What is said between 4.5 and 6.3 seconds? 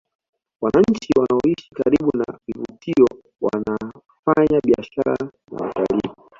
biashara na watalii